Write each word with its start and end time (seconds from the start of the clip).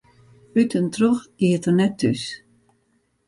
Ut 0.61 0.71
en 0.79 0.87
troch 0.95 1.23
iet 1.47 1.65
er 1.69 1.75
net 1.77 1.95
thús. 1.99 2.23